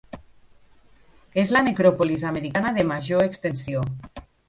[1.43, 3.89] És la necròpolis americana de major extensió.